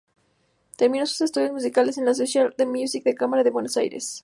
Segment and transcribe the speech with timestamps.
[0.77, 4.19] Terminó sus estudios musicales en la Asociación de Música de Cámara de Buenos Aires.